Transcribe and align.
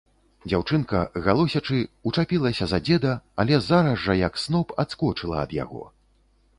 Дзяўчынка, 0.51 1.01
галосячы, 1.27 1.77
учапілася 2.11 2.69
за 2.73 2.81
дзеда, 2.87 3.13
але 3.45 3.63
зараз 3.69 4.03
жа, 4.09 4.13
як 4.27 4.43
сноп, 4.47 4.67
адскочыла 4.87 5.37
ад 5.49 5.59
яго. 5.65 5.85